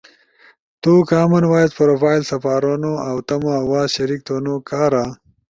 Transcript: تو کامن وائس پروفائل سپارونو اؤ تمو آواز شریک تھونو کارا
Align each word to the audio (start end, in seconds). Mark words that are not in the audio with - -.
تو 0.81 0.91
کامن 1.09 1.43
وائس 1.51 1.71
پروفائل 1.79 2.21
سپارونو 2.31 2.91
اؤ 3.07 3.17
تمو 3.27 3.49
آواز 3.63 3.87
شریک 3.95 4.21
تھونو 4.27 4.53
کارا 4.69 5.05